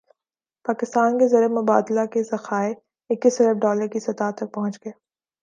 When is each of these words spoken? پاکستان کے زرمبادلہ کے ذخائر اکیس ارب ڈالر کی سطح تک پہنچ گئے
پاکستان 0.65 1.17
کے 1.19 1.27
زرمبادلہ 1.27 2.05
کے 2.13 2.23
ذخائر 2.23 2.73
اکیس 3.09 3.39
ارب 3.41 3.61
ڈالر 3.61 3.87
کی 3.87 3.99
سطح 3.99 4.31
تک 4.37 4.53
پہنچ 4.53 4.77
گئے 4.85 4.91